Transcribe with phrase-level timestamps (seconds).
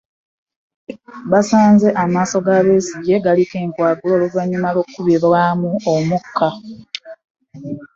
[1.31, 6.49] Basanze amaaso ga Besigye galiko enkwagulo oluvannyuma lw’okukubibwamu omukka.